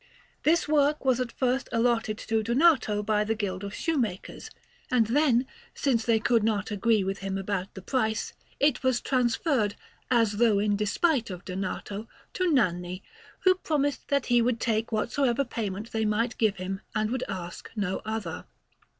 [0.41, 4.49] This work was at first allotted to Donato by the Guild of Shoemakers,
[4.89, 9.75] and then, since they could not agree with him about the price, it was transferred,
[10.09, 13.03] as though in despite of Donato, to Nanni,
[13.41, 17.69] who promised that he would take whatsoever payment they might give him, and would ask
[17.75, 18.45] no other.